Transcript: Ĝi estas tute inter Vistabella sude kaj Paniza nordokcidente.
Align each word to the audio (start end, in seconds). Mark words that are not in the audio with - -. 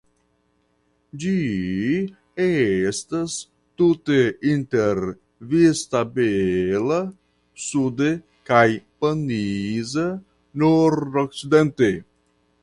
Ĝi 1.25 1.33
estas 2.45 3.35
tute 3.81 4.17
inter 4.53 5.01
Vistabella 5.53 6.97
sude 7.69 8.09
kaj 8.51 8.65
Paniza 9.05 10.07
nordokcidente. 10.65 11.93